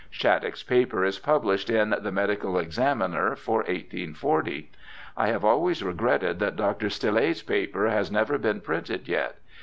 Shattuck's 0.09 0.63
paper 0.63 1.05
is 1.05 1.19
published 1.19 1.69
in 1.69 1.91
the 1.91 2.11
Medical 2.11 2.57
Examiner 2.57 3.35
for 3.35 3.57
1840. 3.57 4.71
I 5.15 5.27
have 5.27 5.45
always 5.45 5.83
regretted 5.83 6.39
that 6.39 6.55
Dr. 6.55 6.89
Stille's 6.89 7.43
paper 7.43 7.87
has 7.87 8.11
never 8.11 8.39
been 8.39 8.61
printed 8.61 9.07
yet. 9.07 9.35